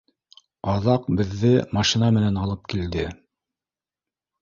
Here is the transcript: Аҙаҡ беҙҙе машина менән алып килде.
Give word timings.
Аҙаҡ 0.73 1.05
беҙҙе 1.19 1.53
машина 1.81 2.11
менән 2.19 2.43
алып 2.47 2.67
килде. 2.75 3.09